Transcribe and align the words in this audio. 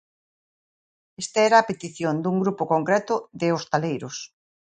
Esta 1.23 1.39
era 1.47 1.57
a 1.59 1.67
petición 1.69 2.15
dun 2.23 2.35
grupo 2.43 2.63
concreto 2.73 3.13
de 3.39 3.47
hostaleiros. 3.55 4.15